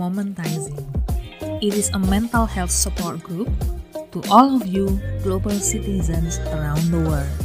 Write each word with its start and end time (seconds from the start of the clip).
Momentizing. 0.00 0.80
It 1.60 1.76
is 1.76 1.92
a 1.92 2.00
mental 2.00 2.48
health 2.48 2.72
support 2.72 3.20
group 3.20 3.52
to 4.16 4.24
all 4.32 4.56
of 4.56 4.64
you 4.64 4.96
global 5.20 5.52
citizens 5.52 6.40
around 6.56 6.88
the 6.88 7.04
world. 7.04 7.36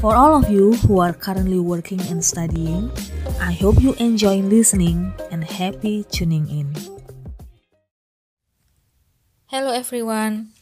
For 0.00 0.16
all 0.16 0.40
of 0.40 0.48
you 0.48 0.72
who 0.88 1.04
are 1.04 1.12
currently 1.12 1.60
working 1.60 2.00
and 2.08 2.24
studying, 2.24 2.88
I 3.44 3.52
hope 3.52 3.84
you 3.84 3.92
enjoy 4.00 4.40
listening 4.40 5.12
and 5.28 5.44
happy 5.44 6.08
tuning 6.08 6.48
in. 6.48 6.72
Hello 9.52 9.68
everyone. 9.68 10.56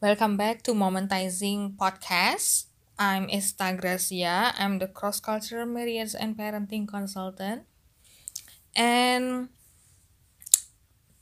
Welcome 0.00 0.40
back 0.40 0.64
to 0.64 0.72
Momentizing 0.72 1.76
Podcast. 1.76 2.72
I'm 2.96 3.28
Esta 3.28 3.76
Gracia. 3.76 4.56
I'm 4.56 4.80
the 4.80 4.88
cross 4.88 5.20
cultural 5.20 5.68
marriage 5.68 6.16
and 6.16 6.40
parenting 6.40 6.88
consultant. 6.88 7.68
And 8.72 9.52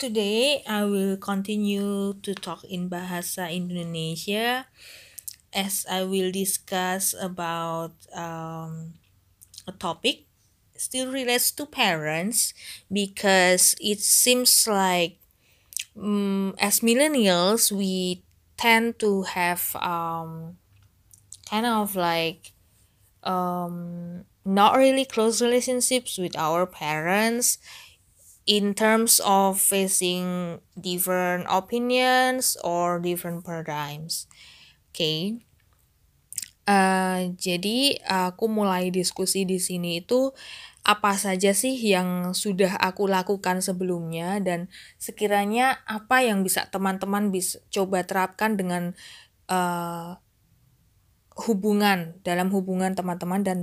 today 0.00 0.64
I 0.64 0.88
will 0.88 1.20
continue 1.20 2.16
to 2.24 2.32
talk 2.32 2.64
in 2.64 2.88
bahasa 2.88 3.52
Indonesia 3.52 4.64
as 5.52 5.84
I 5.84 6.08
will 6.08 6.32
discuss 6.32 7.12
about 7.12 7.92
um, 8.16 8.96
a 9.68 9.76
topic 9.76 10.24
still 10.80 11.12
relates 11.12 11.52
to 11.60 11.68
parents 11.68 12.56
because 12.88 13.76
it 13.76 14.00
seems 14.00 14.64
like 14.64 15.20
um, 15.92 16.56
as 16.56 16.80
millennials 16.80 17.68
we 17.68 18.24
tend 18.56 18.96
to 19.04 19.28
have 19.28 19.76
um, 19.76 20.56
kind 21.44 21.66
of 21.68 21.92
like 21.92 22.56
um, 23.24 24.24
not 24.44 24.76
really 24.76 25.04
close 25.04 25.42
relationships 25.42 26.16
with 26.16 26.36
our 26.36 26.64
parents 26.64 27.58
in 28.50 28.74
terms 28.74 29.22
of 29.22 29.62
facing 29.62 30.58
different 30.74 31.46
opinions 31.46 32.58
or 32.66 32.98
different 32.98 33.46
paradigms. 33.46 34.26
Oke. 34.90 34.98
Okay. 34.98 35.22
Uh, 36.66 37.30
jadi 37.38 37.98
aku 38.06 38.50
mulai 38.50 38.90
diskusi 38.90 39.46
di 39.46 39.62
sini 39.62 40.02
itu 40.02 40.34
apa 40.82 41.14
saja 41.14 41.54
sih 41.54 41.78
yang 41.78 42.34
sudah 42.34 42.78
aku 42.78 43.06
lakukan 43.06 43.62
sebelumnya 43.62 44.38
dan 44.42 44.66
sekiranya 44.98 45.82
apa 45.86 46.22
yang 46.26 46.42
bisa 46.42 46.66
teman-teman 46.70 47.30
bisa 47.34 47.58
coba 47.74 48.06
terapkan 48.06 48.54
dengan 48.54 48.94
uh, 49.50 50.18
hubungan 51.46 52.18
dalam 52.26 52.50
hubungan 52.50 52.94
teman-teman 52.94 53.42
dan 53.46 53.58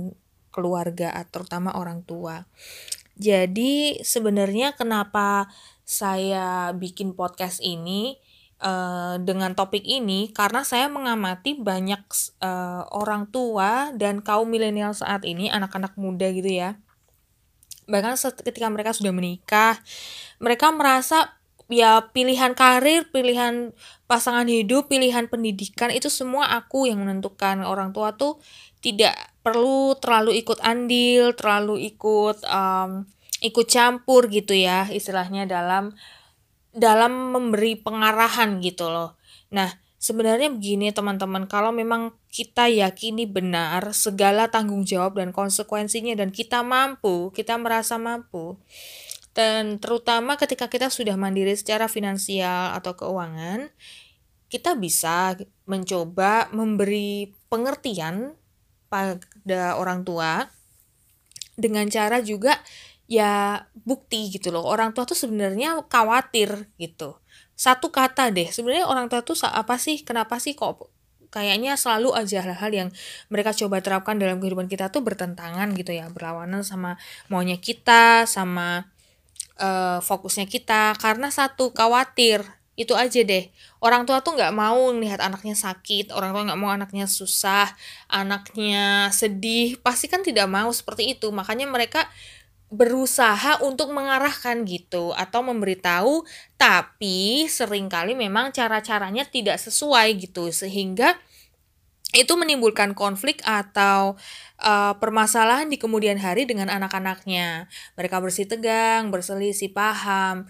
keluarga 0.52 1.12
terutama 1.28 1.76
orang 1.76 2.02
tua. 2.04 2.48
Jadi 3.18 3.98
sebenarnya 4.06 4.78
kenapa 4.78 5.50
saya 5.82 6.70
bikin 6.70 7.18
podcast 7.18 7.58
ini 7.58 8.14
uh, 8.62 9.18
dengan 9.18 9.54
topik 9.58 9.82
ini 9.82 10.30
karena 10.30 10.62
saya 10.62 10.86
mengamati 10.86 11.58
banyak 11.58 12.02
uh, 12.42 12.86
orang 12.94 13.26
tua 13.30 13.90
dan 13.94 14.22
kaum 14.22 14.46
milenial 14.46 14.94
saat 14.94 15.26
ini 15.26 15.50
anak-anak 15.50 15.98
muda 15.98 16.30
gitu 16.30 16.50
ya. 16.50 16.78
Bahkan 17.88 18.20
ketika 18.44 18.68
mereka 18.68 18.92
sudah 18.92 19.10
menikah, 19.10 19.80
mereka 20.38 20.68
merasa 20.70 21.38
ya 21.72 22.00
pilihan 22.12 22.52
karir, 22.52 23.08
pilihan 23.12 23.72
pasangan 24.08 24.48
hidup, 24.48 24.88
pilihan 24.92 25.28
pendidikan 25.28 25.92
itu 25.92 26.12
semua 26.12 26.52
aku 26.52 26.88
yang 26.88 27.00
menentukan. 27.00 27.64
Orang 27.64 27.96
tua 27.96 28.16
tuh 28.16 28.40
tidak 28.78 29.14
perlu 29.42 29.96
terlalu 29.98 30.38
ikut 30.42 30.58
andil, 30.60 31.34
terlalu 31.34 31.88
ikut 31.94 32.44
um, 32.46 33.08
ikut 33.38 33.66
campur 33.70 34.26
gitu 34.28 34.50
ya 34.54 34.90
istilahnya 34.90 35.46
dalam 35.46 35.94
dalam 36.74 37.34
memberi 37.34 37.78
pengarahan 37.78 38.60
gitu 38.62 38.90
loh. 38.90 39.18
Nah, 39.50 39.72
sebenarnya 39.98 40.52
begini 40.52 40.94
teman-teman, 40.94 41.50
kalau 41.50 41.74
memang 41.74 42.14
kita 42.30 42.70
yakini 42.70 43.26
benar 43.26 43.90
segala 43.96 44.46
tanggung 44.46 44.86
jawab 44.86 45.18
dan 45.18 45.34
konsekuensinya 45.34 46.14
dan 46.14 46.30
kita 46.30 46.62
mampu, 46.62 47.34
kita 47.34 47.58
merasa 47.58 47.98
mampu, 47.98 48.60
dan 49.34 49.82
terutama 49.82 50.38
ketika 50.38 50.70
kita 50.70 50.86
sudah 50.90 51.18
mandiri 51.18 51.54
secara 51.58 51.90
finansial 51.90 52.74
atau 52.78 52.94
keuangan, 52.94 53.70
kita 54.48 54.78
bisa 54.78 55.36
mencoba 55.68 56.48
memberi 56.54 57.34
pengertian 57.52 58.37
pada 58.88 59.76
orang 59.76 60.02
tua 60.02 60.48
dengan 61.58 61.84
cara 61.88 62.20
juga 62.20 62.56
ya 63.08 63.64
bukti 63.82 64.28
gitu 64.32 64.52
loh. 64.52 64.64
Orang 64.64 64.92
tua 64.92 65.08
tuh 65.08 65.16
sebenarnya 65.16 65.80
khawatir 65.88 66.68
gitu. 66.76 67.16
Satu 67.58 67.90
kata 67.90 68.30
deh, 68.30 68.46
sebenarnya 68.52 68.86
orang 68.86 69.10
tua 69.10 69.24
tuh 69.24 69.34
apa 69.48 69.80
sih? 69.80 70.04
Kenapa 70.04 70.38
sih 70.38 70.54
kok 70.54 70.92
kayaknya 71.28 71.76
selalu 71.76 72.16
aja 72.16 72.40
hal-hal 72.40 72.72
yang 72.72 72.88
mereka 73.28 73.52
coba 73.52 73.84
terapkan 73.84 74.16
dalam 74.16 74.40
kehidupan 74.40 74.64
kita 74.64 74.88
tuh 74.88 75.04
bertentangan 75.04 75.72
gitu 75.76 75.92
ya, 75.92 76.08
berlawanan 76.08 76.64
sama 76.64 76.96
maunya 77.28 77.60
kita, 77.60 78.24
sama 78.24 78.88
uh, 79.60 80.00
fokusnya 80.00 80.48
kita 80.48 80.96
karena 80.96 81.28
satu 81.28 81.74
khawatir 81.74 82.46
itu 82.78 82.94
aja 82.94 83.20
deh. 83.26 83.50
Orang 83.82 84.06
tua 84.06 84.22
tuh 84.22 84.38
nggak 84.38 84.54
mau 84.54 84.94
melihat 84.94 85.18
anaknya 85.18 85.58
sakit 85.58 86.14
orang 86.14 86.30
tua 86.30 86.42
nggak 86.46 86.60
mau 86.62 86.70
anaknya 86.70 87.10
susah 87.10 87.66
anaknya 88.06 89.10
sedih 89.10 89.82
pasti 89.82 90.06
kan 90.06 90.22
tidak 90.22 90.46
mau 90.46 90.70
seperti 90.70 91.18
itu. 91.18 91.34
Makanya 91.34 91.66
mereka 91.66 92.06
berusaha 92.70 93.58
untuk 93.64 93.90
mengarahkan 93.90 94.62
gitu 94.68 95.10
atau 95.16 95.40
memberitahu 95.40 96.22
tapi 96.60 97.48
sering 97.48 97.88
kali 97.90 98.14
memang 98.14 98.54
cara-caranya 98.54 99.26
tidak 99.26 99.58
sesuai 99.58 100.14
gitu. 100.22 100.54
Sehingga 100.54 101.18
itu 102.16 102.32
menimbulkan 102.40 102.96
konflik 102.96 103.44
atau 103.44 104.16
uh, 104.62 104.94
permasalahan 104.96 105.68
di 105.68 105.76
kemudian 105.76 106.16
hari 106.16 106.48
dengan 106.48 106.72
anak-anaknya. 106.72 107.68
Mereka 108.00 108.16
bersih 108.22 108.48
tegang, 108.48 109.12
berselisih 109.12 109.76
paham, 109.76 110.48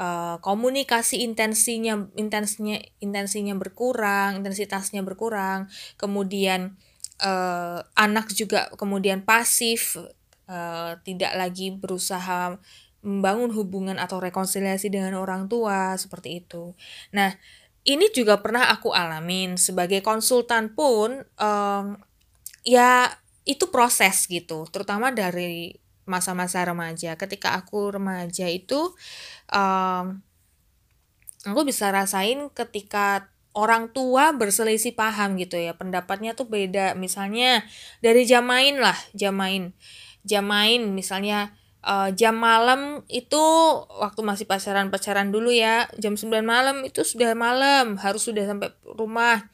uh, 0.00 0.40
komunikasi 0.40 1.20
intensinya 1.20 2.08
intensinya 2.16 2.80
intensinya 3.04 3.54
berkurang, 3.60 4.40
intensitasnya 4.40 5.04
berkurang. 5.04 5.68
Kemudian 6.00 6.80
uh, 7.20 7.84
anak 7.94 8.32
juga 8.32 8.72
kemudian 8.80 9.20
pasif, 9.20 10.00
uh, 10.48 10.96
tidak 11.04 11.36
lagi 11.36 11.76
berusaha 11.76 12.56
membangun 13.00 13.52
hubungan 13.56 13.96
atau 13.96 14.20
rekonsiliasi 14.20 14.92
dengan 14.92 15.16
orang 15.16 15.48
tua 15.48 15.96
seperti 15.96 16.44
itu. 16.44 16.76
Nah, 17.16 17.32
ini 17.84 18.12
juga 18.12 18.40
pernah 18.44 18.68
aku 18.68 18.92
alamin 18.92 19.56
sebagai 19.56 20.04
konsultan 20.04 20.72
pun 20.76 21.24
um, 21.40 21.86
ya 22.60 23.08
itu 23.48 23.72
proses 23.72 24.28
gitu 24.28 24.68
terutama 24.68 25.08
dari 25.08 25.72
masa-masa 26.10 26.66
remaja. 26.66 27.14
Ketika 27.14 27.54
aku 27.54 27.94
remaja 27.94 28.50
itu 28.50 28.90
um, 29.54 30.18
aku 31.46 31.60
bisa 31.62 31.94
rasain 31.94 32.50
ketika 32.50 33.30
orang 33.54 33.90
tua 33.94 34.34
berselisih 34.34 34.98
paham 34.98 35.38
gitu 35.38 35.54
ya. 35.54 35.78
Pendapatnya 35.78 36.34
tuh 36.34 36.50
beda. 36.50 36.98
Misalnya 36.98 37.62
dari 38.02 38.26
jam 38.26 38.42
main 38.42 38.82
lah 38.82 38.98
jam 39.14 39.38
main. 39.38 39.70
Jam 40.26 40.44
main 40.44 40.90
misalnya 40.92 41.54
uh, 41.86 42.12
jam 42.12 42.36
malam 42.36 43.06
itu 43.08 43.40
waktu 43.88 44.20
masih 44.20 44.44
pacaran-pacaran 44.50 45.32
dulu 45.32 45.54
ya. 45.54 45.88
Jam 45.96 46.18
9 46.18 46.42
malam 46.44 46.84
itu 46.84 47.06
sudah 47.06 47.32
malam 47.32 47.96
harus 48.02 48.26
sudah 48.26 48.44
sampai 48.44 48.74
rumah 48.84 49.48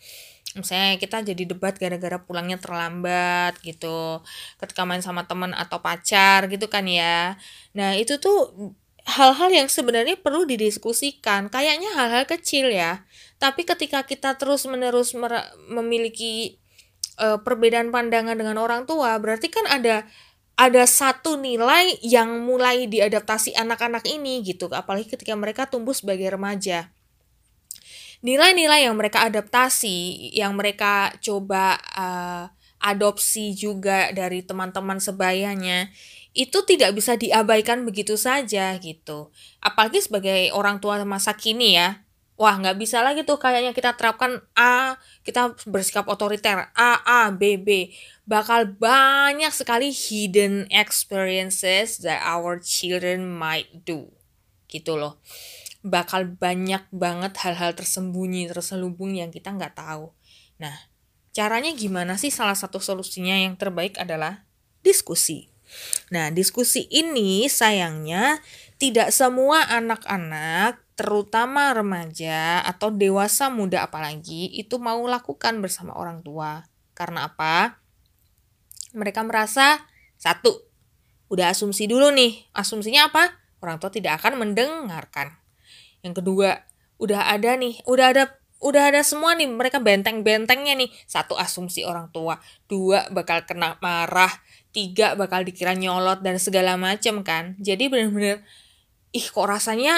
misalnya 0.57 0.97
kita 0.97 1.21
jadi 1.21 1.43
debat 1.45 1.77
gara-gara 1.77 2.19
pulangnya 2.19 2.57
terlambat 2.57 3.61
gitu 3.61 4.25
ketika 4.59 4.83
main 4.89 5.05
sama 5.05 5.29
teman 5.29 5.53
atau 5.53 5.79
pacar 5.85 6.49
gitu 6.49 6.67
kan 6.67 6.89
ya. 6.89 7.37
Nah 7.77 7.95
itu 7.95 8.17
tuh 8.17 8.73
hal-hal 9.07 9.51
yang 9.55 9.69
sebenarnya 9.71 10.19
perlu 10.19 10.49
didiskusikan. 10.49 11.53
Kayaknya 11.53 11.95
hal-hal 11.95 12.25
kecil 12.27 12.73
ya. 12.73 13.07
Tapi 13.39 13.63
ketika 13.63 14.03
kita 14.03 14.35
terus 14.41 14.67
menerus 14.67 15.15
memiliki 15.71 16.59
uh, 17.21 17.39
perbedaan 17.39 17.95
pandangan 17.95 18.35
dengan 18.35 18.57
orang 18.59 18.89
tua 18.89 19.15
berarti 19.21 19.53
kan 19.53 19.69
ada 19.69 20.09
ada 20.57 20.89
satu 20.89 21.37
nilai 21.37 22.01
yang 22.01 22.41
mulai 22.43 22.89
diadaptasi 22.89 23.53
anak-anak 23.55 24.09
ini 24.09 24.41
gitu. 24.41 24.73
Apalagi 24.73 25.13
ketika 25.13 25.37
mereka 25.37 25.69
tumbuh 25.69 25.93
sebagai 25.93 26.27
remaja 26.33 26.96
nilai-nilai 28.25 28.89
yang 28.89 28.97
mereka 28.97 29.25
adaptasi 29.29 30.31
yang 30.33 30.57
mereka 30.57 31.13
coba 31.21 31.77
uh, 31.97 32.45
adopsi 32.81 33.57
juga 33.57 34.13
dari 34.13 34.45
teman-teman 34.45 35.01
sebayanya 35.01 35.91
itu 36.37 36.61
tidak 36.69 36.93
bisa 36.93 37.17
diabaikan 37.17 37.89
begitu 37.89 38.15
saja 38.21 38.77
gitu. 38.77 39.33
Apalagi 39.65 40.05
sebagai 40.05 40.53
orang 40.53 40.79
tua 40.85 41.01
masa 41.09 41.33
kini 41.33 41.81
ya 41.81 42.05
wah 42.37 42.53
nggak 42.53 42.77
bisa 42.77 43.01
lagi 43.01 43.25
tuh 43.25 43.41
kayaknya 43.41 43.73
kita 43.73 43.97
terapkan 43.97 44.45
A 44.53 45.01
kita 45.25 45.57
bersikap 45.65 46.05
otoriter 46.05 46.69
A 46.77 47.01
A 47.01 47.21
B 47.33 47.57
B. 47.57 47.97
Bakal 48.29 48.77
banyak 48.77 49.51
sekali 49.51 49.89
hidden 49.89 50.69
experiences 50.69 52.05
that 52.05 52.21
our 52.21 52.61
children 52.61 53.25
might 53.25 53.89
do 53.89 54.13
gitu 54.69 54.99
loh 54.99 55.23
bakal 55.87 56.27
banyak 56.27 56.83
banget 56.91 57.39
hal-hal 57.47 57.71
tersembunyi 57.79 58.51
terselubung 58.51 59.15
yang 59.15 59.31
kita 59.31 59.55
nggak 59.55 59.79
tahu. 59.79 60.11
Nah 60.59 60.75
caranya 61.31 61.71
gimana 61.71 62.19
sih? 62.19 62.35
Salah 62.35 62.59
satu 62.59 62.83
solusinya 62.83 63.39
yang 63.39 63.55
terbaik 63.55 63.95
adalah 64.03 64.43
diskusi. 64.83 65.47
Nah 66.11 66.35
diskusi 66.35 66.91
ini 66.91 67.47
sayangnya 67.47 68.43
tidak 68.83 69.15
semua 69.15 69.63
anak-anak 69.71 70.83
terutama 70.99 71.71
remaja 71.71 72.67
atau 72.67 72.91
dewasa 72.91 73.47
muda 73.47 73.87
apalagi 73.87 74.51
itu 74.59 74.83
mau 74.83 74.99
lakukan 75.07 75.63
bersama 75.63 75.95
orang 75.95 76.27
tua. 76.27 76.67
Karena 76.99 77.31
apa? 77.31 77.79
Mereka 78.91 79.23
merasa 79.23 79.87
satu 80.19 80.67
udah 81.31 81.55
asumsi 81.55 81.87
dulu 81.87 82.11
nih. 82.11 82.51
Asumsinya 82.59 83.07
apa? 83.07 83.39
Orang 83.63 83.79
tua 83.79 83.95
tidak 83.95 84.19
akan 84.19 84.43
mendengarkan 84.43 85.46
yang 86.07 86.15
kedua 86.15 86.63
udah 87.03 87.35
ada 87.35 87.59
nih 87.59 87.83
udah 87.85 88.07
ada 88.15 88.25
udah 88.63 88.89
ada 88.89 89.05
semua 89.05 89.37
nih 89.37 89.51
mereka 89.51 89.83
benteng-bentengnya 89.83 90.79
nih. 90.79 90.91
Satu 91.05 91.37
asumsi 91.37 91.85
orang 91.85 92.09
tua. 92.09 92.41
Dua 92.65 93.05
bakal 93.13 93.45
kena 93.45 93.77
marah. 93.85 94.33
Tiga 94.73 95.17
bakal 95.17 95.45
dikira 95.45 95.73
nyolot 95.73 96.21
dan 96.25 96.41
segala 96.41 96.77
macem 96.81 97.21
kan. 97.25 97.57
Jadi 97.61 97.89
bener-bener 97.89 98.45
ih 99.13 99.25
kok 99.25 99.49
rasanya 99.49 99.97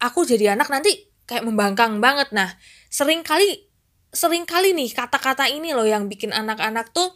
aku 0.00 0.24
jadi 0.28 0.56
anak 0.56 0.68
nanti 0.68 1.08
kayak 1.28 1.44
membangkang 1.44 2.00
banget. 2.00 2.32
Nah 2.32 2.56
sering 2.88 3.20
kali 3.24 3.68
sering 4.12 4.48
kali 4.48 4.72
nih 4.72 4.92
kata-kata 4.92 5.48
ini 5.52 5.76
loh 5.76 5.84
yang 5.84 6.08
bikin 6.08 6.32
anak-anak 6.32 6.96
tuh 6.96 7.12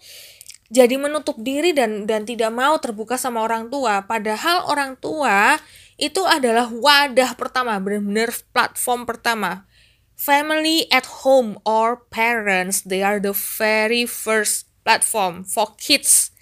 jadi 0.72 0.96
menutup 0.96 1.36
diri 1.40 1.76
dan 1.76 2.08
dan 2.08 2.24
tidak 2.24 2.48
mau 2.52 2.76
terbuka 2.80 3.20
sama 3.20 3.44
orang 3.44 3.68
tua. 3.68 4.04
Padahal 4.08 4.68
orang 4.68 4.96
tua 4.96 5.60
itu 6.02 6.26
adalah 6.26 6.66
wadah 6.66 7.38
pertama 7.38 7.78
benar-benar 7.78 8.34
platform 8.50 9.06
pertama 9.06 9.70
family 10.18 10.90
at 10.90 11.22
home 11.22 11.62
or 11.62 12.10
parents 12.10 12.82
they 12.82 13.06
are 13.06 13.22
the 13.22 13.30
very 13.30 14.02
first 14.02 14.66
platform 14.82 15.46
for 15.46 15.70
kids 15.78 16.34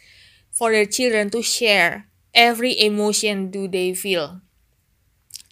for 0.48 0.72
their 0.72 0.88
children 0.88 1.28
to 1.28 1.44
share 1.44 2.08
every 2.32 2.72
emotion 2.80 3.52
do 3.52 3.68
they 3.68 3.92
feel 3.92 4.40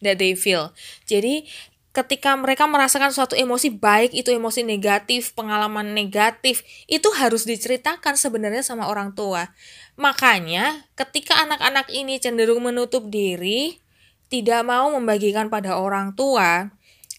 that 0.00 0.16
they 0.16 0.32
feel 0.32 0.72
jadi 1.04 1.44
ketika 1.92 2.32
mereka 2.32 2.64
merasakan 2.64 3.10
suatu 3.10 3.34
emosi 3.34 3.74
baik 3.74 4.14
itu 4.14 4.30
emosi 4.30 4.62
negatif, 4.62 5.34
pengalaman 5.34 5.98
negatif, 5.98 6.62
itu 6.86 7.10
harus 7.18 7.42
diceritakan 7.42 8.14
sebenarnya 8.14 8.62
sama 8.62 8.86
orang 8.86 9.18
tua. 9.18 9.50
Makanya 9.98 10.86
ketika 10.94 11.42
anak-anak 11.42 11.90
ini 11.90 12.22
cenderung 12.22 12.62
menutup 12.62 13.10
diri, 13.10 13.82
tidak 14.28 14.60
mau 14.64 14.92
membagikan 14.92 15.48
pada 15.48 15.76
orang 15.80 16.12
tua 16.12 16.68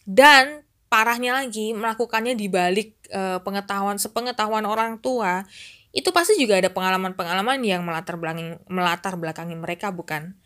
dan 0.05 0.65
parahnya 0.89 1.37
lagi 1.37 1.73
melakukannya 1.77 2.33
di 2.33 2.49
balik 2.49 2.97
e, 3.13 3.37
pengetahuan 3.45 4.01
sepengetahuan 4.01 4.65
orang 4.65 4.97
tua, 4.97 5.45
itu 5.93 6.09
pasti 6.09 6.37
juga 6.37 6.57
ada 6.57 6.73
pengalaman-pengalaman 6.73 7.61
yang 7.61 7.85
melatar 7.85 8.17
belakangi 8.17 8.57
melatar 8.69 9.13
belakangi 9.17 9.55
mereka 9.57 9.93
bukan? 9.93 10.37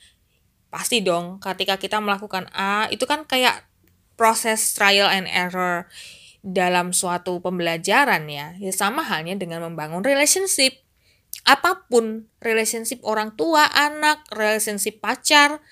Pasti 0.67 0.99
dong, 0.99 1.39
ketika 1.39 1.79
kita 1.79 2.03
melakukan 2.03 2.51
A, 2.51 2.91
itu 2.91 3.07
kan 3.07 3.23
kayak 3.23 3.67
proses 4.19 4.73
trial 4.75 5.07
and 5.07 5.27
error 5.31 5.87
dalam 6.43 6.91
suatu 6.91 7.39
pembelajaran 7.39 8.27
ya. 8.27 8.55
Ya 8.59 8.71
sama 8.75 9.03
halnya 9.03 9.39
dengan 9.39 9.63
membangun 9.63 10.03
relationship. 10.03 10.75
Apa 11.47 11.87
pun 11.87 12.27
relationship 12.43 12.99
orang 13.03 13.35
tua, 13.35 13.67
anak, 13.71 14.23
relationship 14.31 14.99
pacar, 14.99 15.63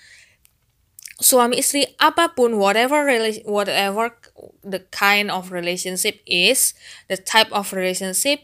suami 1.22 1.62
istri 1.62 1.86
apapun 2.02 2.58
whatever 2.58 3.06
whatever 3.46 4.18
the 4.66 4.82
kind 4.92 5.32
of 5.32 5.52
relationship 5.52 6.20
is, 6.26 6.74
the 7.08 7.18
type 7.18 7.52
of 7.54 7.74
relationship 7.74 8.42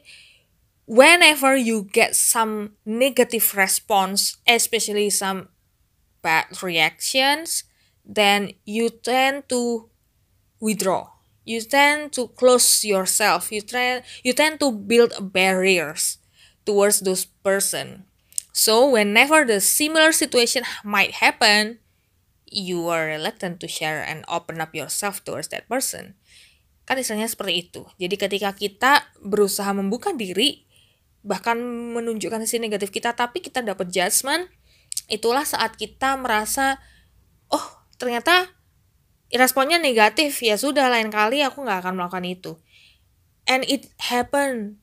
whenever 0.87 1.55
you 1.55 1.83
get 1.83 2.15
some 2.15 2.71
negative 2.85 3.53
response, 3.55 4.37
especially 4.47 5.09
some 5.09 5.49
bad 6.21 6.45
reactions, 6.63 7.65
then 8.05 8.53
you 8.65 8.89
tend 8.89 9.47
to 9.49 9.89
withdraw. 10.59 11.09
You 11.45 11.61
tend 11.61 12.13
to 12.13 12.29
close 12.29 12.83
yourself. 12.83 13.51
You 13.51 13.61
try 13.61 14.01
you 14.23 14.33
tend 14.33 14.59
to 14.61 14.71
build 14.71 15.13
barriers 15.33 16.17
towards 16.65 17.01
those 17.01 17.25
person. 17.25 18.03
So 18.51 18.89
whenever 18.89 19.45
the 19.45 19.61
similar 19.61 20.11
situation 20.11 20.63
might 20.83 21.23
happen 21.23 21.79
you 22.47 22.87
are 22.87 23.07
reluctant 23.07 23.59
to 23.59 23.67
share 23.67 24.03
and 24.03 24.23
open 24.31 24.63
up 24.63 24.71
yourself 24.71 25.23
towards 25.23 25.51
that 25.51 25.67
person. 25.67 26.15
Kan 26.87 26.99
istilahnya 26.99 27.27
seperti 27.27 27.67
itu. 27.67 27.81
Jadi 27.99 28.15
ketika 28.15 28.55
kita 28.55 28.91
berusaha 29.19 29.69
membuka 29.75 30.15
diri 30.15 30.63
bahkan 31.27 31.59
menunjukkan 31.91 32.47
sisi 32.47 32.63
negatif 32.63 32.87
kita 32.87 33.11
tapi 33.11 33.43
kita 33.43 33.59
dapat 33.59 33.91
judgment 33.91 34.47
itulah 35.11 35.43
saat 35.43 35.75
kita 35.75 36.15
merasa 36.15 36.79
oh 37.51 37.83
ternyata 37.99 38.47
responnya 39.35 39.75
negatif. 39.81 40.39
Ya 40.39 40.55
sudah 40.55 40.87
lain 40.87 41.11
kali 41.11 41.43
aku 41.43 41.63
nggak 41.67 41.83
akan 41.83 41.93
melakukan 41.99 42.25
itu. 42.27 42.51
And 43.47 43.63
it 43.67 43.91
happen 43.99 44.79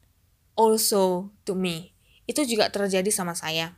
also 0.57 1.33
to 1.49 1.57
me. 1.57 1.97
Itu 2.25 2.45
juga 2.49 2.73
terjadi 2.73 3.09
sama 3.13 3.37
saya. 3.37 3.77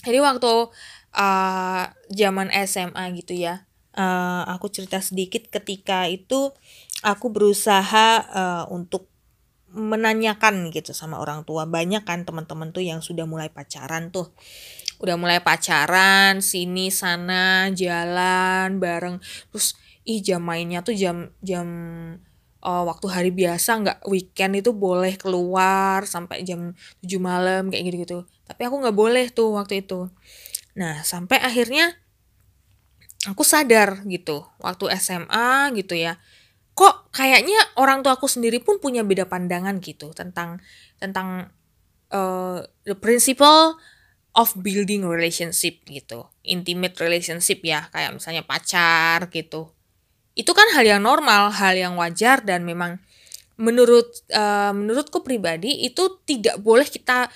Jadi 0.00 0.18
waktu 0.18 0.72
uh, 1.14 1.84
zaman 2.10 2.48
SMA 2.66 3.04
gitu 3.18 3.34
ya. 3.36 3.66
Uh, 3.90 4.46
aku 4.46 4.70
cerita 4.70 5.02
sedikit 5.02 5.50
ketika 5.50 6.06
itu 6.06 6.54
aku 7.02 7.26
berusaha 7.34 8.22
uh, 8.30 8.64
untuk 8.70 9.10
menanyakan 9.70 10.70
gitu 10.74 10.94
sama 10.94 11.18
orang 11.22 11.46
tua. 11.46 11.66
Banyak 11.66 12.06
kan 12.06 12.26
teman-teman 12.26 12.74
tuh 12.74 12.82
yang 12.82 13.02
sudah 13.02 13.26
mulai 13.26 13.50
pacaran 13.50 14.10
tuh. 14.10 14.30
Udah 15.00 15.16
mulai 15.16 15.40
pacaran 15.40 16.42
sini 16.42 16.92
sana 16.92 17.70
jalan 17.72 18.82
bareng. 18.82 19.22
Terus 19.50 19.78
ih 20.04 20.20
jam 20.24 20.42
mainnya 20.42 20.82
tuh 20.82 20.96
jam 20.96 21.30
jam 21.44 21.68
uh, 22.64 22.84
waktu 22.88 23.06
hari 23.08 23.30
biasa 23.32 23.80
nggak 23.80 23.98
weekend 24.08 24.60
itu 24.60 24.70
boleh 24.72 25.16
keluar 25.16 26.04
sampai 26.04 26.44
jam 26.44 26.76
7 27.04 27.20
malam 27.20 27.68
kayak 27.68 27.84
gitu 27.92 27.96
gitu 28.04 28.18
tapi 28.48 28.66
aku 28.68 28.80
nggak 28.80 28.96
boleh 28.96 29.26
tuh 29.32 29.56
waktu 29.56 29.84
itu 29.84 30.08
nah 30.74 31.02
sampai 31.02 31.42
akhirnya 31.42 31.98
aku 33.28 33.44
sadar 33.44 34.06
gitu 34.08 34.46
waktu 34.62 34.92
SMA 34.96 35.74
gitu 35.76 35.98
ya 35.98 36.16
kok 36.72 37.12
kayaknya 37.12 37.58
orang 37.76 38.00
tua 38.00 38.16
aku 38.16 38.30
sendiri 38.30 38.62
pun 38.64 38.80
punya 38.80 39.04
beda 39.04 39.28
pandangan 39.28 39.82
gitu 39.84 40.14
tentang 40.16 40.62
tentang 40.96 41.52
uh, 42.14 42.64
the 42.88 42.96
principle 42.96 43.76
of 44.38 44.54
building 44.56 45.04
relationship 45.04 45.82
gitu 45.84 46.30
intimate 46.46 46.98
relationship 46.98 47.62
ya 47.62 47.86
kayak 47.90 48.18
misalnya 48.18 48.42
pacar 48.46 49.30
gitu. 49.30 49.70
Itu 50.34 50.54
kan 50.54 50.66
hal 50.74 50.86
yang 50.86 51.02
normal 51.02 51.54
hal 51.54 51.74
yang 51.78 51.98
wajar 51.98 52.42
dan 52.42 52.66
memang 52.66 53.02
menurut 53.60 54.08
uh, 54.32 54.72
menurutku 54.72 55.20
pribadi 55.20 55.84
itu 55.84 56.22
tidak 56.24 56.58
boleh 56.64 56.88
kita 56.88 57.28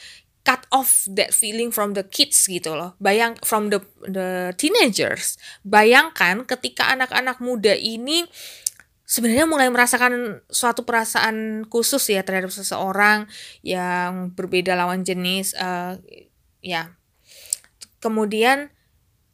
cut 0.44 0.68
off 0.68 1.08
that 1.08 1.32
feeling 1.32 1.72
from 1.72 1.96
the 1.96 2.04
kids 2.04 2.44
gitu 2.44 2.76
loh. 2.76 2.92
Bayang 3.00 3.40
from 3.40 3.72
the 3.72 3.80
the 4.04 4.52
teenagers. 4.60 5.40
Bayangkan 5.64 6.44
ketika 6.44 6.92
anak-anak 6.92 7.40
muda 7.40 7.72
ini 7.72 8.28
sebenarnya 9.04 9.44
mulai 9.44 9.68
merasakan 9.68 10.40
suatu 10.48 10.84
perasaan 10.84 11.68
khusus 11.68 12.08
ya 12.08 12.24
terhadap 12.24 12.48
seseorang 12.48 13.28
yang 13.60 14.32
berbeda 14.32 14.72
lawan 14.72 15.04
jenis 15.04 15.52
uh, 15.60 16.00
ya 16.64 16.96
kemudian 18.00 18.72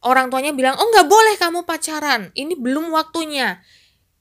orang 0.03 0.27
tuanya 0.27 0.51
bilang 0.51 0.75
oh 0.75 0.87
nggak 0.91 1.07
boleh 1.07 1.35
kamu 1.39 1.63
pacaran 1.63 2.35
ini 2.35 2.59
belum 2.59 2.91
waktunya 2.91 3.63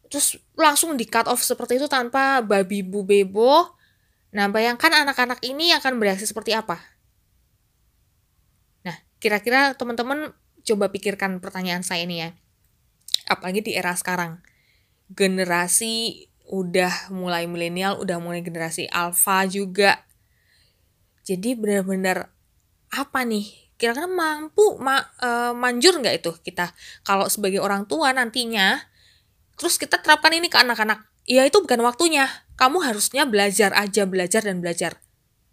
terus 0.09 0.37
langsung 0.53 0.93
di 0.97 1.09
cut 1.09 1.25
off 1.25 1.41
seperti 1.41 1.81
itu 1.81 1.89
tanpa 1.89 2.45
babi 2.45 2.85
bu 2.85 3.01
bebo 3.01 3.78
nah 4.29 4.45
bayangkan 4.49 4.93
anak-anak 4.93 5.41
ini 5.41 5.73
akan 5.73 5.97
bereaksi 5.97 6.29
seperti 6.29 6.53
apa? 6.53 6.77
Nah 8.85 8.97
kira-kira 9.17 9.73
teman-teman 9.73 10.33
coba 10.63 10.93
pikirkan 10.93 11.41
pertanyaan 11.41 11.81
saya 11.81 12.05
ini 12.05 12.21
ya. 12.21 12.29
Apalagi 13.25 13.65
di 13.65 13.71
era 13.73 13.93
sekarang. 13.97 14.41
Generasi 15.09 16.29
udah 16.49 17.13
mulai 17.13 17.45
milenial 17.45 18.01
udah 18.01 18.17
mulai 18.21 18.41
generasi 18.45 18.89
alpha 18.89 19.45
juga. 19.49 20.05
Jadi 21.25 21.57
benar-benar 21.57 22.29
apa 22.89 23.21
nih? 23.25 23.73
Kira-kira 23.77 24.09
mampu 24.09 24.77
ma 24.81 24.99
uh, 25.21 25.53
manjur 25.57 25.97
nggak 26.01 26.21
itu 26.21 26.31
kita? 26.45 26.73
Kalau 27.05 27.29
sebagai 27.29 27.61
orang 27.61 27.85
tua 27.89 28.13
nantinya 28.13 28.81
terus 29.57 29.75
kita 29.75 29.99
terapkan 29.99 30.31
ini 30.31 30.47
ke 30.47 30.55
anak-anak 30.55 31.08
ya 31.25 31.47
itu 31.47 31.59
bukan 31.63 31.81
waktunya. 31.83 32.27
Kamu 32.59 32.83
harusnya 32.83 33.23
belajar 33.23 33.71
aja 33.71 34.03
belajar 34.03 34.43
dan 34.43 34.59
belajar. 34.59 34.99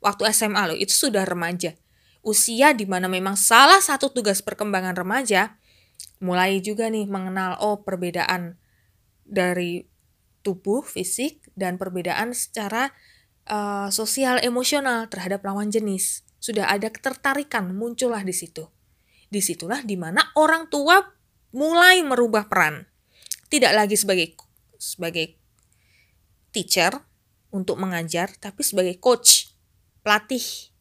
Waktu 0.03 0.27
SMA 0.35 0.75
loh 0.75 0.79
itu 0.79 0.93
sudah 0.93 1.23
remaja. 1.23 1.79
Usia 2.27 2.75
di 2.75 2.85
mana 2.91 3.07
memang 3.07 3.39
salah 3.39 3.79
satu 3.79 4.11
tugas 4.11 4.43
perkembangan 4.43 4.99
remaja 4.99 5.55
mulai 6.19 6.59
juga 6.65 6.89
nih 6.89 7.07
mengenal 7.07 7.61
oh 7.61 7.85
perbedaan 7.85 8.59
dari 9.23 9.87
tubuh 10.43 10.83
fisik 10.83 11.47
dan 11.59 11.79
perbedaan 11.79 12.31
secara 12.31 12.95
uh, 13.51 13.91
sosial 13.91 14.39
emosional 14.43 15.11
terhadap 15.11 15.43
lawan 15.43 15.71
jenis. 15.71 16.23
Sudah 16.39 16.71
ada 16.71 16.91
ketertarikan 16.91 17.75
muncullah 17.75 18.23
di 18.23 18.35
situ. 18.35 18.71
Di 19.27 19.43
situlah 19.43 19.83
di 19.83 19.99
mana 19.99 20.23
orang 20.39 20.71
tua 20.71 21.03
mulai 21.51 22.03
merubah 22.07 22.47
peran. 22.47 22.87
Tidak 23.51 23.75
lagi 23.75 23.99
sebagai 23.99 24.39
sebagai 24.79 25.46
teacher 26.57 27.05
untuk 27.53 27.77
mengajar 27.77 28.33
tapi 28.41 28.65
sebagai 28.65 28.97
coach 28.97 29.53
pelatih 30.01 30.73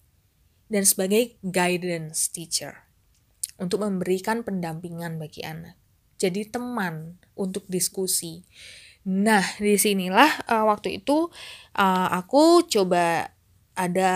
dan 0.71 0.87
sebagai 0.87 1.35
guidance 1.43 2.31
teacher 2.31 2.87
untuk 3.59 3.83
memberikan 3.83 4.43
pendampingan 4.43 5.19
bagi 5.19 5.43
anak. 5.43 5.75
Jadi 6.15 6.47
teman 6.47 7.19
untuk 7.35 7.67
diskusi. 7.67 8.47
Nah, 9.05 9.43
di 9.59 9.75
sinilah 9.75 10.47
uh, 10.47 10.65
waktu 10.65 11.03
itu 11.03 11.29
uh, 11.77 12.07
aku 12.15 12.65
coba 12.65 13.35
ada 13.75 14.13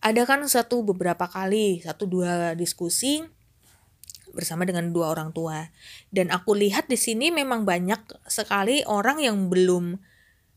ada 0.00 0.22
kan 0.24 0.40
satu 0.46 0.80
beberapa 0.80 1.28
kali 1.28 1.84
satu 1.84 2.08
dua 2.08 2.56
diskusi 2.56 3.20
bersama 4.32 4.64
dengan 4.64 4.94
dua 4.94 5.12
orang 5.12 5.34
tua 5.34 5.68
dan 6.14 6.30
aku 6.32 6.56
lihat 6.56 6.86
di 6.86 6.96
sini 6.96 7.34
memang 7.34 7.66
banyak 7.66 7.98
sekali 8.30 8.80
orang 8.86 9.20
yang 9.20 9.50
belum 9.52 10.00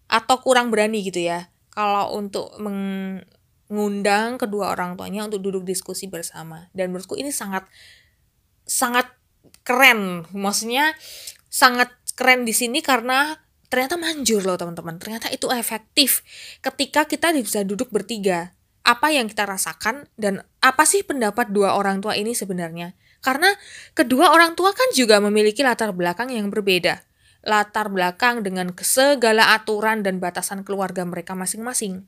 atau 0.08 0.36
kurang 0.40 0.70
berani 0.70 1.04
gitu 1.06 1.24
ya. 1.24 1.50
Kalau 1.74 2.14
untuk 2.14 2.54
mengundang 2.62 4.38
kedua 4.38 4.78
orang 4.78 4.94
tuanya 4.94 5.26
untuk 5.26 5.42
duduk 5.42 5.66
diskusi 5.66 6.06
bersama. 6.06 6.70
Dan 6.76 6.94
menurutku 6.94 7.18
ini 7.18 7.34
sangat 7.34 7.66
sangat 8.64 9.10
keren. 9.66 10.30
Maksudnya 10.32 10.94
sangat 11.50 11.90
keren 12.14 12.46
di 12.46 12.54
sini 12.54 12.86
karena 12.86 13.42
ternyata 13.74 13.98
manjur 13.98 14.46
loh 14.46 14.58
teman-teman. 14.60 15.02
Ternyata 15.02 15.34
itu 15.34 15.50
efektif 15.50 16.22
ketika 16.62 17.10
kita 17.10 17.34
bisa 17.34 17.66
duduk 17.66 17.90
bertiga. 17.90 18.54
Apa 18.84 19.16
yang 19.16 19.32
kita 19.32 19.48
rasakan 19.48 20.12
dan 20.20 20.44
apa 20.60 20.84
sih 20.84 21.08
pendapat 21.08 21.56
dua 21.56 21.80
orang 21.80 22.04
tua 22.04 22.20
ini 22.20 22.36
sebenarnya? 22.36 22.92
Karena 23.24 23.48
kedua 23.96 24.36
orang 24.36 24.60
tua 24.60 24.76
kan 24.76 24.92
juga 24.92 25.24
memiliki 25.24 25.64
latar 25.64 25.96
belakang 25.96 26.36
yang 26.36 26.52
berbeda 26.52 27.00
latar 27.44 27.92
belakang 27.92 28.40
dengan 28.42 28.72
segala 28.80 29.52
aturan 29.52 30.02
dan 30.02 30.24
batasan 30.24 30.64
keluarga 30.64 31.04
mereka 31.04 31.36
masing-masing. 31.36 32.08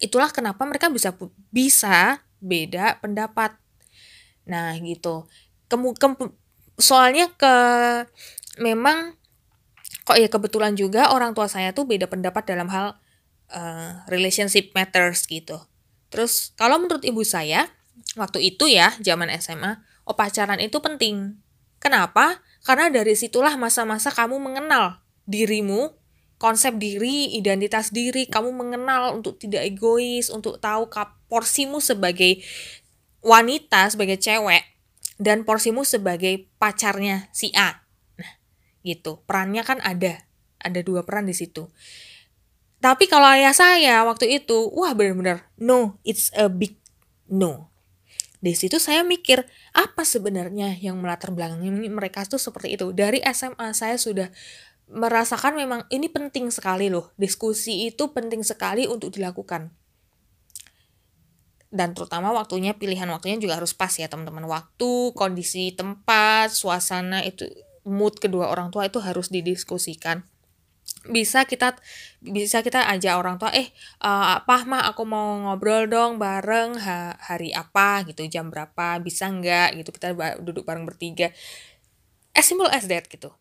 Itulah 0.00 0.32
kenapa 0.32 0.64
mereka 0.64 0.88
bisa 0.88 1.12
bisa 1.52 2.24
beda 2.40 2.96
pendapat. 3.04 3.60
Nah 4.48 4.72
gitu. 4.80 5.28
Kemu, 5.68 5.92
ke, 5.94 6.08
soalnya 6.80 7.28
ke 7.36 7.54
memang 8.58 9.14
kok 10.08 10.16
ya 10.16 10.26
kebetulan 10.32 10.74
juga 10.74 11.12
orang 11.12 11.36
tua 11.36 11.46
saya 11.46 11.76
tuh 11.76 11.84
beda 11.84 12.08
pendapat 12.08 12.48
dalam 12.48 12.66
hal 12.72 12.96
uh, 13.52 14.02
relationship 14.08 14.72
matters 14.72 15.28
gitu. 15.28 15.60
Terus 16.08 16.56
kalau 16.56 16.80
menurut 16.80 17.04
ibu 17.04 17.20
saya 17.22 17.68
waktu 18.18 18.56
itu 18.56 18.66
ya 18.66 18.96
zaman 18.98 19.30
SMA 19.38 19.78
oh 20.08 20.16
pacaran 20.16 20.58
itu 20.58 20.80
penting 20.82 21.38
kenapa 21.80 22.44
karena 22.62 22.92
dari 22.92 23.16
situlah 23.16 23.56
masa-masa 23.56 24.12
kamu 24.12 24.36
mengenal 24.36 25.00
dirimu 25.24 25.96
konsep 26.40 26.80
diri, 26.80 27.36
identitas 27.36 27.92
diri, 27.92 28.24
kamu 28.24 28.56
mengenal 28.56 29.12
untuk 29.12 29.36
tidak 29.36 29.60
egois, 29.68 30.32
untuk 30.32 30.56
tahu 30.56 30.88
porsimu 31.28 31.84
sebagai 31.84 32.40
wanita, 33.20 33.92
sebagai 33.92 34.16
cewek, 34.16 34.64
dan 35.20 35.44
porsimu 35.44 35.84
sebagai 35.84 36.48
pacarnya 36.56 37.28
si 37.36 37.52
A. 37.52 37.84
Nah, 38.16 38.32
gitu. 38.80 39.20
Perannya 39.28 39.60
kan 39.60 39.84
ada. 39.84 40.24
Ada 40.60 40.80
dua 40.80 41.04
peran 41.04 41.28
di 41.28 41.36
situ. 41.36 41.68
Tapi 42.80 43.04
kalau 43.04 43.28
ayah 43.36 43.52
saya 43.52 44.00
waktu 44.08 44.40
itu, 44.40 44.72
wah 44.72 44.96
benar-benar 44.96 45.52
no, 45.60 46.00
it's 46.04 46.32
a 46.32 46.48
big 46.48 46.80
no. 47.28 47.69
Di 48.40 48.56
situ 48.56 48.80
saya 48.80 49.04
mikir, 49.04 49.44
apa 49.76 50.02
sebenarnya 50.02 50.80
yang 50.80 50.96
melatar 50.96 51.28
belakangi 51.28 51.68
mereka 51.92 52.24
tuh 52.24 52.40
seperti 52.40 52.80
itu. 52.80 52.88
Dari 52.96 53.20
SMA 53.36 53.76
saya 53.76 54.00
sudah 54.00 54.32
merasakan 54.88 55.60
memang 55.60 55.84
ini 55.92 56.08
penting 56.08 56.48
sekali 56.48 56.88
loh. 56.88 57.12
Diskusi 57.20 57.92
itu 57.92 58.10
penting 58.16 58.40
sekali 58.40 58.88
untuk 58.88 59.12
dilakukan. 59.12 59.68
Dan 61.70 61.94
terutama 61.94 62.34
waktunya, 62.34 62.74
pilihan 62.74 63.06
waktunya 63.14 63.38
juga 63.38 63.60
harus 63.60 63.76
pas 63.76 63.94
ya 63.94 64.10
teman-teman. 64.10 64.42
Waktu, 64.48 65.14
kondisi 65.14 65.70
tempat, 65.70 66.50
suasana 66.50 67.22
itu 67.22 67.46
mood 67.86 68.18
kedua 68.18 68.50
orang 68.50 68.74
tua 68.74 68.88
itu 68.90 68.98
harus 69.00 69.32
didiskusikan 69.32 70.26
bisa 71.08 71.48
kita 71.48 71.80
bisa 72.20 72.60
kita 72.60 72.84
ajak 72.92 73.16
orang 73.16 73.40
tua 73.40 73.48
eh 73.56 73.72
uh, 74.04 74.36
apa 74.36 74.68
mah 74.68 74.84
aku 74.92 75.08
mau 75.08 75.40
ngobrol 75.40 75.88
dong 75.88 76.20
bareng 76.20 76.76
ha, 76.76 77.16
hari 77.16 77.56
apa 77.56 78.04
gitu 78.04 78.28
jam 78.28 78.52
berapa 78.52 79.00
bisa 79.00 79.32
nggak 79.32 79.80
gitu 79.80 79.96
kita 79.96 80.12
duduk 80.44 80.68
bareng 80.68 80.84
bertiga 80.84 81.32
as 82.36 82.44
simple 82.44 82.68
as 82.68 82.84
that 82.84 83.08
gitu 83.08 83.32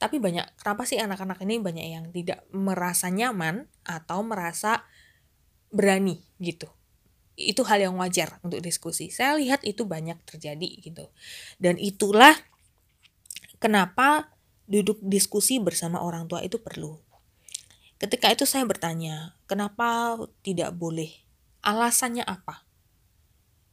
tapi 0.00 0.16
banyak, 0.16 0.48
kenapa 0.56 0.88
sih 0.88 0.96
anak-anak 0.96 1.44
ini 1.44 1.60
banyak 1.60 1.86
yang 1.92 2.08
tidak 2.08 2.40
merasa 2.56 3.12
nyaman 3.12 3.68
atau 3.84 4.24
merasa 4.24 4.88
berani 5.68 6.24
gitu. 6.40 6.72
Itu 7.36 7.68
hal 7.68 7.84
yang 7.84 8.00
wajar 8.00 8.40
untuk 8.40 8.64
diskusi. 8.64 9.12
Saya 9.12 9.36
lihat 9.36 9.60
itu 9.60 9.84
banyak 9.84 10.16
terjadi 10.24 10.68
gitu. 10.80 11.12
Dan 11.60 11.76
itulah 11.76 12.32
kenapa 13.60 14.32
duduk 14.70 15.02
diskusi 15.02 15.58
bersama 15.58 15.98
orang 15.98 16.30
tua 16.30 16.40
itu 16.46 16.62
perlu. 16.62 16.96
Ketika 18.00 18.32
itu 18.32 18.46
saya 18.48 18.64
bertanya, 18.64 19.36
kenapa 19.44 20.16
tidak 20.40 20.72
boleh? 20.72 21.10
Alasannya 21.60 22.24
apa? 22.24 22.70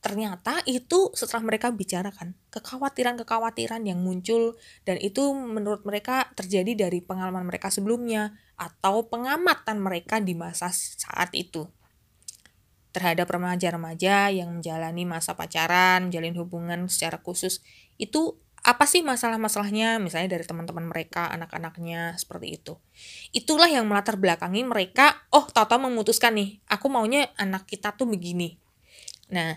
ternyata 0.07 0.63
itu 0.63 1.11
setelah 1.17 1.43
mereka 1.43 1.67
bicarakan 1.67 2.31
kekhawatiran-kekhawatiran 2.53 3.83
yang 3.83 3.99
muncul 3.99 4.55
dan 4.87 4.95
itu 5.03 5.35
menurut 5.35 5.83
mereka 5.83 6.31
terjadi 6.37 6.87
dari 6.87 7.03
pengalaman 7.03 7.43
mereka 7.43 7.67
sebelumnya 7.67 8.37
atau 8.55 9.09
pengamatan 9.09 9.81
mereka 9.81 10.23
di 10.23 10.31
masa 10.31 10.71
saat 10.71 11.33
itu 11.35 11.67
terhadap 12.95 13.29
remaja-remaja 13.29 14.31
yang 14.33 14.57
menjalani 14.57 15.03
masa 15.05 15.35
pacaran, 15.35 16.09
menjalin 16.09 16.33
hubungan 16.39 16.79
secara 16.89 17.19
khusus 17.21 17.61
itu 17.99 18.39
apa 18.67 18.83
sih 18.83 18.99
masalah-masalahnya 18.99 19.95
misalnya 19.95 20.35
dari 20.35 20.43
teman-teman 20.43 20.91
mereka, 20.91 21.31
anak-anaknya 21.31 22.19
seperti 22.19 22.59
itu. 22.59 22.75
Itulah 23.31 23.71
yang 23.71 23.87
melatar 23.87 24.19
belakangi 24.19 24.67
mereka, 24.67 25.23
oh 25.31 25.47
tahu 25.47 25.79
memutuskan 25.87 26.35
nih, 26.35 26.59
aku 26.67 26.91
maunya 26.91 27.31
anak 27.39 27.63
kita 27.63 27.95
tuh 27.95 28.11
begini. 28.11 28.59
Nah, 29.31 29.55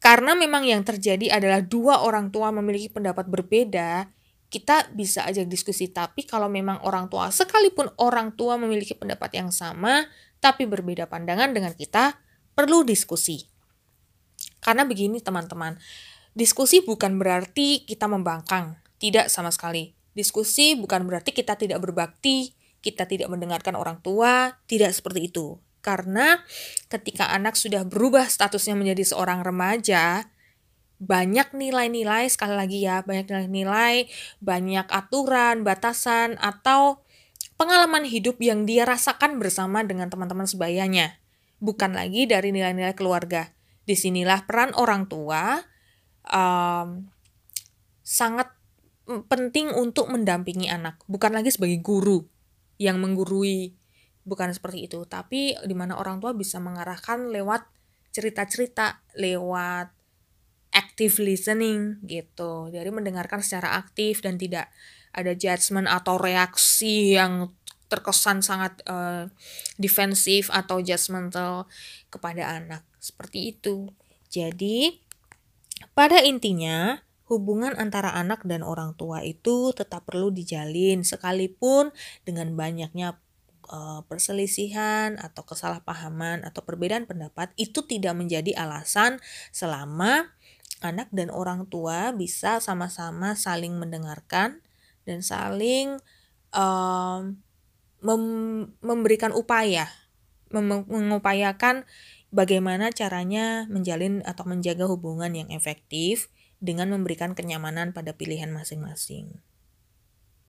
karena 0.00 0.32
memang 0.32 0.64
yang 0.64 0.80
terjadi 0.80 1.36
adalah 1.36 1.60
dua 1.60 2.00
orang 2.00 2.32
tua 2.32 2.48
memiliki 2.48 2.88
pendapat 2.88 3.28
berbeda, 3.28 4.08
kita 4.48 4.88
bisa 4.96 5.28
ajak 5.28 5.44
diskusi. 5.44 5.92
Tapi 5.92 6.24
kalau 6.24 6.48
memang 6.48 6.80
orang 6.88 7.12
tua, 7.12 7.28
sekalipun 7.28 7.92
orang 8.00 8.32
tua 8.40 8.56
memiliki 8.56 8.96
pendapat 8.96 9.36
yang 9.36 9.52
sama, 9.52 10.08
tapi 10.40 10.64
berbeda 10.64 11.12
pandangan 11.12 11.52
dengan 11.52 11.76
kita, 11.76 12.16
perlu 12.56 12.88
diskusi. 12.88 13.44
Karena 14.64 14.88
begini 14.88 15.20
teman-teman, 15.20 15.76
diskusi 16.40 16.80
bukan 16.80 17.20
berarti 17.20 17.84
kita 17.84 18.08
membangkang. 18.08 18.80
Tidak 18.96 19.28
sama 19.28 19.52
sekali. 19.52 19.92
Diskusi 20.16 20.72
bukan 20.72 21.04
berarti 21.04 21.36
kita 21.36 21.60
tidak 21.60 21.84
berbakti, 21.84 22.56
kita 22.80 23.04
tidak 23.04 23.28
mendengarkan 23.28 23.76
orang 23.76 24.00
tua, 24.00 24.56
tidak 24.64 24.96
seperti 24.96 25.28
itu. 25.28 25.60
Karena 25.84 26.40
ketika 26.88 27.28
anak 27.28 27.60
sudah 27.60 27.84
berubah 27.84 28.24
statusnya 28.24 28.72
menjadi 28.76 29.12
seorang 29.12 29.44
remaja, 29.44 30.28
banyak 31.00 31.56
nilai-nilai 31.56 32.28
sekali 32.28 32.56
lagi 32.56 32.84
ya, 32.84 33.00
banyak 33.04 33.28
nilai-nilai, 33.28 34.08
banyak 34.40 34.88
aturan, 34.88 35.64
batasan 35.64 36.36
atau 36.40 37.04
pengalaman 37.56 38.04
hidup 38.04 38.40
yang 38.40 38.68
dia 38.68 38.84
rasakan 38.84 39.40
bersama 39.40 39.80
dengan 39.84 40.12
teman-teman 40.12 40.44
sebayanya. 40.44 41.20
Bukan 41.60 41.96
lagi 41.96 42.28
dari 42.28 42.52
nilai-nilai 42.52 42.96
keluarga. 42.96 43.52
Di 43.84 43.96
sinilah 43.96 44.44
peran 44.44 44.76
orang 44.76 45.08
tua 45.08 45.64
um, 46.30 47.10
sangat 48.06 48.50
penting 49.26 49.74
untuk 49.74 50.06
mendampingi 50.06 50.70
anak, 50.70 51.02
bukan 51.10 51.34
lagi 51.34 51.50
sebagai 51.50 51.82
guru 51.82 52.22
yang 52.78 53.02
menggurui. 53.02 53.74
Bukan 54.20 54.52
seperti 54.54 54.86
itu. 54.86 55.02
Tapi 55.08 55.58
di 55.64 55.74
mana 55.74 55.98
orang 55.98 56.22
tua 56.22 56.36
bisa 56.36 56.62
mengarahkan 56.62 57.32
lewat 57.32 57.66
cerita-cerita 58.10 59.02
lewat 59.18 59.90
active 60.70 61.18
listening 61.22 61.98
gitu. 62.06 62.70
Dari 62.70 62.90
mendengarkan 62.94 63.42
secara 63.42 63.78
aktif 63.80 64.22
dan 64.22 64.38
tidak 64.38 64.70
ada 65.10 65.34
judgement 65.34 65.90
atau 65.90 66.14
reaksi 66.20 67.18
yang 67.18 67.50
terkesan 67.90 68.38
sangat 68.38 68.78
uh, 68.86 69.26
defensif 69.74 70.46
atau 70.54 70.78
judgmental 70.78 71.66
kepada 72.06 72.54
anak. 72.54 72.86
Seperti 73.02 73.56
itu. 73.56 73.90
Jadi 74.30 74.94
pada 75.94 76.22
intinya 76.22 77.02
hubungan 77.30 77.78
antara 77.78 78.10
anak 78.18 78.42
dan 78.42 78.66
orang 78.66 78.98
tua 78.98 79.22
itu 79.22 79.70
tetap 79.70 80.02
perlu 80.02 80.34
dijalin 80.34 81.06
sekalipun 81.06 81.94
dengan 82.26 82.50
banyaknya 82.58 83.22
uh, 83.70 84.02
perselisihan 84.10 85.14
atau 85.14 85.46
kesalahpahaman 85.46 86.42
atau 86.42 86.66
perbedaan 86.66 87.06
pendapat 87.06 87.54
itu 87.54 87.86
tidak 87.86 88.18
menjadi 88.18 88.58
alasan 88.58 89.22
selama 89.54 90.34
anak 90.82 91.06
dan 91.14 91.30
orang 91.30 91.70
tua 91.70 92.10
bisa 92.10 92.58
sama-sama 92.58 93.38
saling 93.38 93.78
mendengarkan 93.78 94.58
dan 95.06 95.22
saling 95.22 96.02
um, 96.50 97.38
mem 98.02 98.22
memberikan 98.82 99.30
upaya 99.30 99.86
mem 100.50 100.82
mengupayakan 100.88 101.86
bagaimana 102.30 102.94
caranya 102.94 103.66
menjalin 103.66 104.22
atau 104.22 104.46
menjaga 104.46 104.86
hubungan 104.86 105.34
yang 105.34 105.50
efektif 105.50 106.30
dengan 106.62 106.90
memberikan 106.94 107.34
kenyamanan 107.34 107.90
pada 107.90 108.14
pilihan 108.14 108.50
masing-masing. 108.54 109.42